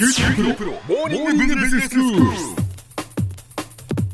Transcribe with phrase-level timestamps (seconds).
[0.00, 1.94] 九州大学モーニングビジネスス。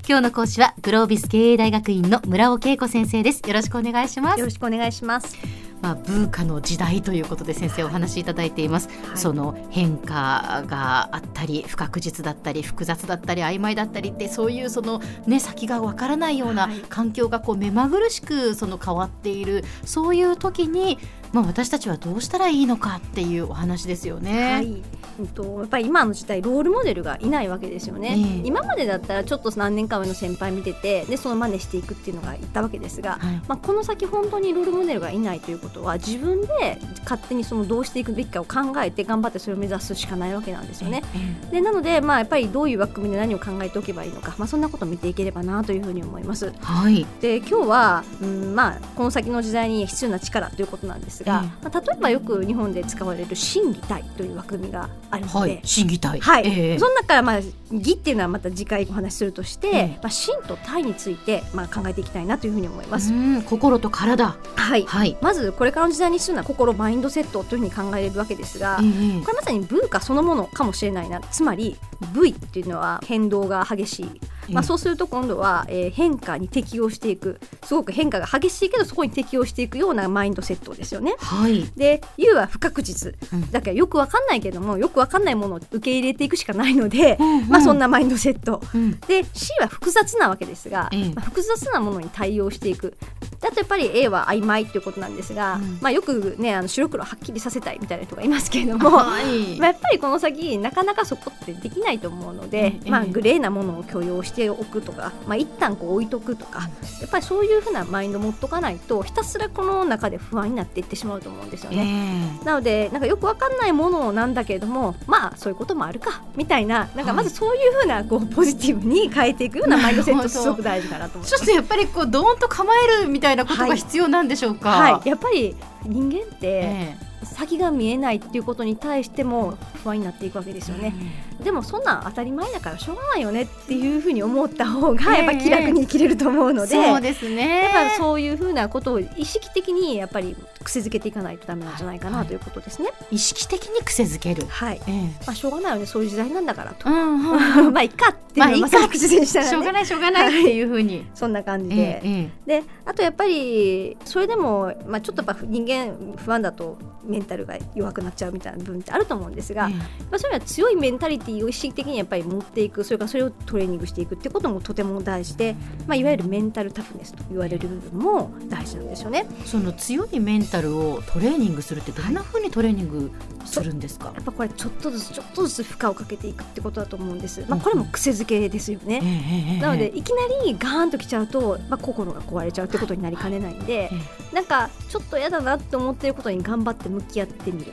[0.09, 3.41] 今日の講師はグロービス経営大学院の村尾恵子先生です。
[3.47, 4.41] よろしくお願いします。
[4.41, 5.37] よろしくお願いします。
[5.83, 9.17] まあ、ブーカの時代ということで先生お話しいただいています、はい。
[9.19, 16.81] その変化があったり不確実だったり複雑だったり曖昧だったりってそういうその、ね、先がわからないようなはい。
[16.89, 19.63] 環境がこう目まぐるしくその変わっている。
[19.85, 20.99] そういう時に、
[21.37, 24.53] まあ、私たちはどうしたらいいのかっていうお話ですよね。
[24.55, 24.83] はい。
[25.19, 28.15] うんとやっぱり今の時代ロールモデルがいないわけですよね。
[28.17, 33.19] ええ今までだったらちょっと何年か上の先輩見ててでその真似していくっていうのがいったわけですが。
[33.21, 41.03] はいまあ、この先本当にロールモデルがいないということは自分で勝手にそのどうしていくべきかを考えて頑張ってそれを目指すしかないわけなんですよね。
[41.51, 46.47] えでなので、まあ、やっぱりどういう枠組みで何を考えておけばいいのか、まあ、そんなことを見ていければなというふうに思います。
[46.55, 56.21] えはいで今日は、うんまあ、この先の時代に必要な力ということなんですが、えまあ、例えばよく日本で使われる審議体という枠組みがあるので、はい審議体。
[56.21, 56.47] はい。
[56.47, 56.79] ええ。
[56.79, 57.41] その中から、まあ、
[57.73, 63.13] 義っていうのはまた次回お話しするとして、ええまあ、心と体について、まあ、考えていきたいなというふうに思います。
[63.13, 64.37] うん心と体。
[64.55, 64.85] はい。
[64.85, 69.21] はい、まずこれからの時代に必要な心マインドセットというふうに考えれるわけですが、ええ。
[69.23, 71.21] これまさに文化そのものかもしれないな。
[71.21, 71.77] つまり
[72.15, 77.41] V っていうのは変動が激しい、まあ、そうすると今度は、えー変化に適応していく。
[77.65, 81.15] すごく変化が激しいけどそこに適応していくようなマインドセットですよね。
[81.19, 83.15] はい、で U は不確実。
[83.33, 83.51] うん。
[83.51, 88.61] だからよくわかんないけどもよくわかんないものを受け入れていくしかないので、まあそんなマインドセット。
[88.75, 89.01] うん。
[89.01, 91.13] で C は複雑なわけですが、ええ。
[91.15, 92.97] まあ、複雑なものに対応していく。
[93.41, 95.79] だとやっぱり A は曖昧ということなんですが、うん。
[95.81, 99.59] まあ、よくねあの白黒はっきりさせたいみたいな人がいますけれども、はい。
[99.59, 102.91] まあ、やっぱりこの先なかなかそこってできないと思うので、ええ。
[102.91, 106.69] まあ、グレーなものを許容しておくとか、まあ、一旦こう置いとくとか
[107.01, 112.39] やっぱりそういうふうなマインド持っとかないとひたすらこの中で不安になっていってしまうと思うんですよえね。
[112.43, 121.37] えなのでなんかよくわかんないものなんだけれどもまあそういうこともあるかみたいななんかまずそういうふうなこうポジティブに変えていくようなマインドセットすごく大事かなと思います。
[121.37, 124.71] ちょっとやっぱりこうドーンと構えるみたいなことが必要なんでしょうか？
[124.71, 125.55] はい、やっぱり
[125.85, 130.95] 人間ってえ先が見えないっていうことに対しても不安になっていくわけですえよね。
[131.43, 137.65] でもそんなん当たり前だからしょうがないよねっていうふうに思った方がええやっぱり気楽に生きれると思うので、そうですね。
[137.65, 142.91] やっぱりそういうふうなことを意識的にやっぱり癖づけていかないとダメなんじゃないかなということですね。
[143.11, 144.47] 意識的に癖づける。
[144.47, 144.81] はい。
[144.87, 146.89] ええまあしょうがないよねそういう時代なんだからと。
[146.89, 149.51] うんうんまあいいかっていうのをまさに口にしたらね。
[149.51, 151.07] しょうがないしょうがないっていうふうに。
[151.15, 152.01] そんな感じえ
[152.47, 165.55] で、えであとやっぱりそれでも、まあ、ちょっとやっぱ人間不安だとメンタルが弱くなっちゃうみたいな部分ってあると思うんですが、えまあ、それは強いメンタリティーを意識的にやっぱり持っていくそれからそれをトレーニングしていくってこともとても大事で、
[165.87, 169.27] まあ、いわゆるメンタルタフネスと言われる部分も大事なんですよね。
[169.43, 173.11] えその強いメンタルをトレーニングするってどんなふうにトレーニング
[173.45, 174.13] するんですか？
[174.15, 177.45] やっぱこれちょっとずつちょっとずつ負荷をかけていくってことだと思うんです。
[177.49, 179.01] まあ、これも癖づけですよね。
[179.03, 183.91] ええええええなのでいきなりガーンときちゃうと、まあ、心が壊れちゃうってことになりかねないんで、え
[184.37, 187.73] なんかちょっと嫌だなって思っていることに頑張って向き合ってみる。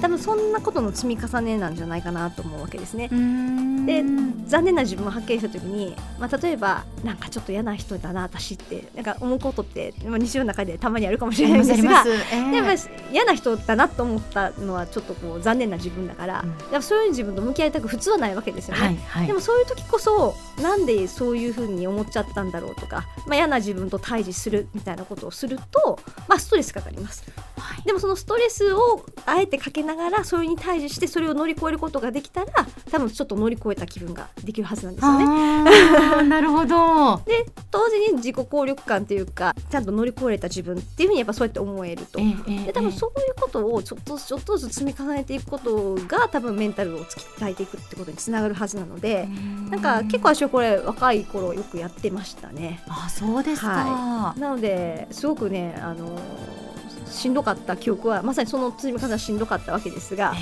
[0.00, 3.08] 多分そんなことの積み重ねなんじゃないかなと思うわけですね。
[3.08, 4.04] で
[4.46, 12.50] 残念な自分を発見した時に、まあ、例えばなんかちょっと嫌な人だな私ってなんか思うことって、まあ、日常の中でたまにあるかもしれないんですがええ。
[12.50, 12.80] でやっぱり
[13.12, 16.50] 嫌な人だなと思ったのはちょっとこう残念な自分だから、うん。
[16.50, 18.82] やっぱそういう自分と向き合いたく普通はないわけですよね。
[18.82, 19.26] はいはい。
[19.26, 25.98] でもそういう時こそなんでそういうふうに思っちゃったんだろうとか、まあ、嫌な自分と対峙するみたいなことをすると、
[26.28, 27.24] まあ、ストレスかかります
[27.58, 36.24] はいでもそのストレスをあえてかけながらそれに対峙してそれを乗り越えることができたら多分ちょっと乗り越えた気分ができるはずなんですよね。
[36.28, 37.22] なるほど。
[37.26, 42.20] で同時に自己効力感というかちゃんと乗り越えれた自分っていうふうにやっぱそうやって思えると。
[42.20, 49.28] ええええで多分そういうことをちょっとずつちょっとずつ積み重ねていくことが多分メンタルを鍛えていくってことにつながるはずなので、
[49.70, 52.80] なんか結構私はこれ若い頃よくやってましたね。
[52.86, 53.68] あそうですか。
[53.68, 56.16] はなのですごくねあの
[57.06, 60.34] しんどかった記憶はまさにその積み重ねはしんどかったわけですが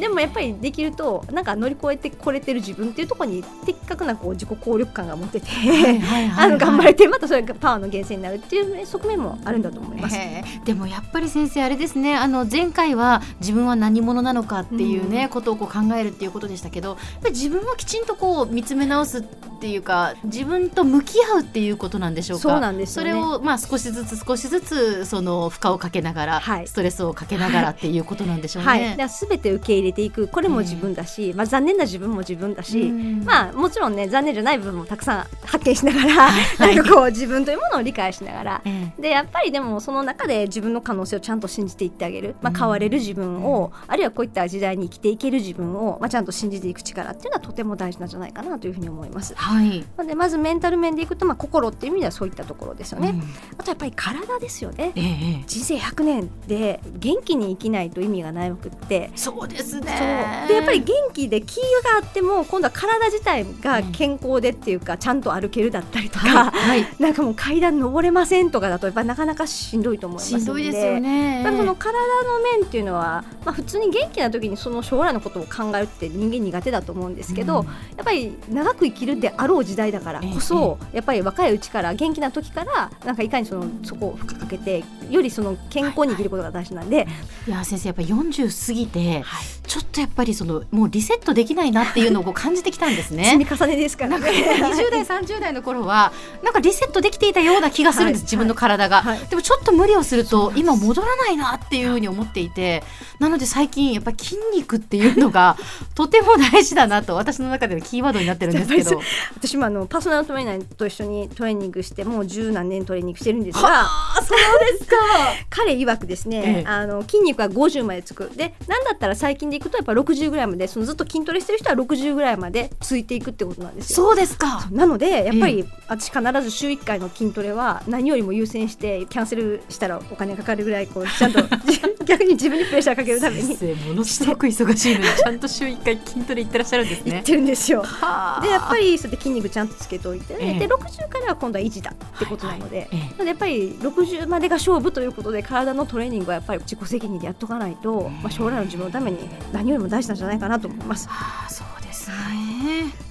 [0.00, 5.46] でもやっぱりできるとなんか乗り越えてこれてる自分っていうところに的確なこう自己効力感が持ってて、
[6.36, 10.18] あの頑張れてまたそれがパワーの源泉になるっていう側面もあるんだと思います。
[10.64, 12.16] でもやっぱり先生あれですね。
[12.16, 15.28] あの前回は自分は何者なのかっていうね、うん。
[15.28, 16.96] ことをこう考えるっていうことでしたけど
[17.30, 19.22] 自分をきちんとこう見つめ直すっ
[19.60, 22.42] ていうか自分と向き合うっていうことなんでしょうか？
[22.42, 23.10] そうなんですよね。
[23.10, 26.66] それをまあ少しずつ少しずつその負荷をかけながら、はい。
[26.66, 28.68] ストレスをかけながらっていうことなんでしょうね。
[28.68, 30.28] はい、だから全て受け入れれていく。
[30.28, 33.24] これも自分だし、まあ、残念な自分も自分だし、うん。
[33.24, 36.76] まあもちろんね残念じゃない部分もたくさん発見しながら、はい。
[36.76, 38.62] なんかこう自分というものを理解しながら。
[38.98, 42.58] えでやっぱりでもその中で自分の可能性をちゃんと信じていってあげる、まあ、うん。
[42.58, 49.34] 変われる自分を、あるいはこういった時代に生きていける自分を、まあ、ちゃんと信じていく力っていうのはとても大事なんじゃないかなというふうに思います。
[49.34, 53.10] はい、でまずメンタル面でいくと、まあ、心っていう意味ではそういったところですよね。
[53.10, 53.22] うん。
[53.58, 54.92] あとやっぱり体ですよね。
[54.94, 59.80] ええ人生100年で元気に生きないと意味がないくってそうですそう。
[59.80, 61.62] ねでやっぱり元気で気が
[62.02, 71.34] あっても今度は体自体が健康でっていうか、ちゃんと歩けるだったりとか、はい、はい、なんかもう階段登れませんとかだとやっぱりなかなかしんどいと思いますしんのでどいですよね。
[71.36, 77.66] やっぱりその体の面っていうのは、まあ、普通に元気な時にその将来のことを考えるって人間苦手だと思うんですけど、うん。
[77.66, 77.72] や
[78.02, 87.06] っぱり長く生きるであろう時代だからこそ、やっぱり若いうちから元気な時からなんかいかにそのそこを負荷かけてよりその健康に生きることが大事なんで、
[87.46, 87.50] い。
[87.50, 89.24] や先生やっぱ40過ぎて、
[89.66, 93.24] ちょっとやっぱりそのもうリセットできないなっていうのを感じてきたんですね。
[93.38, 94.26] 積み重ねですからね。
[94.28, 96.12] 20代30代の頃は
[96.42, 98.24] なんかリセットできていたような気がするんです、はい。
[98.24, 99.18] 自分の体が、はい。
[99.26, 102.82] でもちょっと無理をすると今戻らないなっていうふうに思っていて
[103.18, 105.56] なので最近やっぱり筋肉っていうのが
[105.94, 109.00] とても大事だなと私の中でのキーワードになってるんですけど。
[109.36, 113.86] 私もあのパーソナルトレーナーと一緒にトレーニングしてもう十何年トレーニングしてるんですがは
[114.18, 114.96] あそうですか。
[115.50, 116.64] 彼曰くですね、ええ。
[116.66, 118.30] あの筋肉は50までつく。
[118.34, 123.96] でなんだったら最近でいくとやっぱ60ぐらいまでそのずっと筋トレしてる人は60ぐらいまでついていくってことなんですよ。
[123.96, 124.68] そうですか。
[124.70, 131.40] なのでやっぱえり私必ず週1回の筋トレは何よりも優先してキャンセルしたらお金かかるぐらいこうちゃんと
[132.04, 133.56] 逆に自分にプレッシャーかけるために。
[133.86, 137.10] ものすごく忙しいのにちゃんと週1回筋トレ行ってらっしゃるんですね。
[137.12, 137.82] 言ってるんですよ。
[137.82, 138.40] はあ。
[138.42, 140.58] でやっぱりそうやって筋肉ちゃんとつけておいて、ええ。
[140.58, 142.98] で60からは今度は維持だってことなので、はいはい。
[143.18, 143.26] ええ。
[143.26, 149.18] やっぱり60までが勝負ということで体のトレーニングはやっぱり自己責任でやっとかないと、まあ、将来の自分のために
[149.52, 151.08] 何よりも大事なんじゃないかなと思います。
[151.08, 151.79] はあそう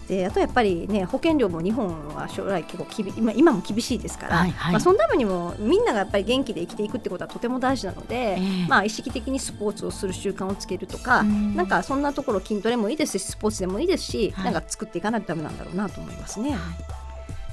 [0.10, 4.74] であとやっぱりね保険料も日本は将来結構きび今今も厳しいですから、はいはい。
[4.74, 8.68] まあ、そのためにもみんながやっぱり元気で生きていくってことはとても大事なので、ええ。
[8.68, 11.56] まあ、意識的にスポーツをする習慣をつけるとか、うん。
[11.56, 14.46] なんかそんなところ筋トレもいいですしスポーツでもいいですし、はい。
[14.46, 16.58] なんか作っていかないとダメなんだろうなと思いますね。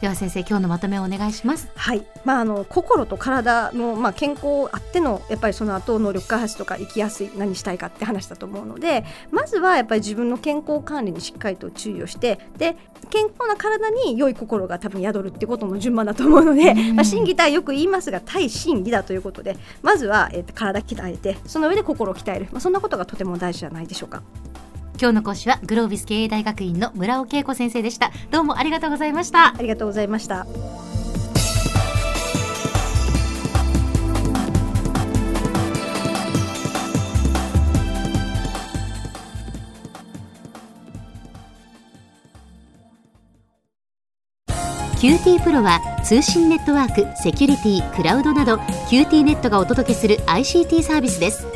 [0.00, 1.70] では先生今日のまとめをお願いします。
[1.75, 12.76] はい、まあ、あの心と体の、まあ、健康あってのやっぱりその後能力開発とか生きやすい何したいかって話だと思うのでまずはやっぱり自分の健康管理にしっかりと注意をしてで
[13.08, 16.96] 健康な体に良い心が多分宿るってことの順番だと思うので、うん。
[16.96, 24.22] まあ、心技体よく言いますが対心技だということでまずは、えーと体鍛えてその上で心を鍛える、まあ、そんなことがとても大事じゃないでしょうか。
[24.98, 28.10] 今日の講師はグロービス経営大学院の村尾恵子先生でした。
[28.31, 29.48] どうもありがとうございました。
[29.48, 30.46] ありがとうございました。
[44.99, 48.56] QT PRO は通信ネットワーク、セキュリティ、クラウドなど
[48.88, 51.56] QT ネットがお届けする ICT サービスです